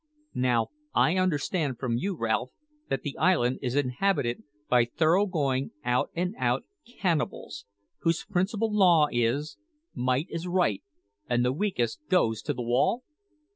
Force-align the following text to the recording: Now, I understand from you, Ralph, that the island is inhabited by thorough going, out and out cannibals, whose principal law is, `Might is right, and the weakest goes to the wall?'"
Now, 0.33 0.69
I 0.95 1.17
understand 1.17 1.77
from 1.77 1.95
you, 1.95 2.17
Ralph, 2.17 2.49
that 2.89 3.03
the 3.03 3.15
island 3.19 3.59
is 3.61 3.75
inhabited 3.75 4.41
by 4.67 4.85
thorough 4.85 5.27
going, 5.27 5.73
out 5.83 6.09
and 6.15 6.33
out 6.39 6.63
cannibals, 6.97 7.67
whose 7.99 8.25
principal 8.27 8.73
law 8.75 9.09
is, 9.11 9.57
`Might 9.95 10.25
is 10.29 10.47
right, 10.47 10.81
and 11.29 11.45
the 11.45 11.53
weakest 11.53 11.99
goes 12.09 12.41
to 12.41 12.53
the 12.55 12.63
wall?'" 12.63 13.03